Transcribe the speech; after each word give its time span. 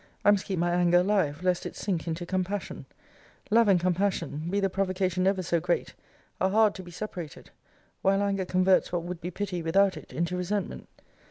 I 0.25 0.31
must 0.31 0.45
keep 0.47 0.57
my 0.57 0.71
anger 0.71 0.97
alive, 0.97 1.43
lest 1.43 1.63
it 1.63 1.75
sink 1.75 2.07
into 2.07 2.25
compassion. 2.25 2.87
Love 3.51 3.67
and 3.67 3.79
compassion, 3.79 4.47
be 4.49 4.59
the 4.59 4.67
provocation 4.67 5.27
ever 5.27 5.43
so 5.43 5.59
great, 5.59 5.93
are 6.39 6.49
hard 6.49 6.73
to 6.73 6.81
be 6.81 6.89
separated: 6.89 7.51
while 8.01 8.23
anger 8.23 8.45
converts 8.45 8.91
what 8.91 9.03
would 9.03 9.21
be 9.21 9.29
pity, 9.29 9.61
without 9.61 9.97
it, 9.97 10.11
into 10.11 10.35
resentment. 10.35 10.87